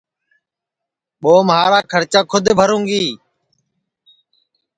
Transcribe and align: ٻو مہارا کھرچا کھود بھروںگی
ٻو 1.21 1.33
مہارا 1.47 1.79
کھرچا 1.91 2.21
کھود 2.29 2.45
بھروںگی 2.57 3.05